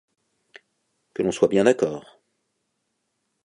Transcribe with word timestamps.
Que 1.13 1.21
l'on 1.21 1.29
soit 1.31 1.47
bien 1.47 1.65
d'accord. 1.65 2.17